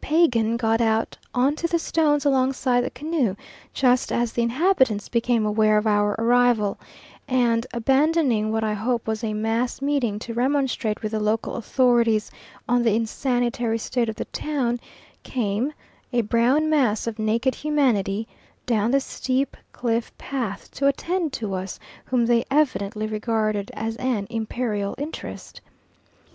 [0.00, 3.36] Pagan got out on to the stones alongside the canoe
[3.74, 6.78] just as the inhabitants became aware of our arrival,
[7.28, 12.30] and, abandoning what I hope was a mass meeting to remonstrate with the local authorities
[12.66, 14.80] on the insanitary state of the town,
[15.22, 15.74] came
[16.14, 18.26] a brown mass of naked humanity
[18.64, 24.26] down the steep cliff path to attend to us, whom they evidently regarded as an
[24.30, 25.60] Imperial interest.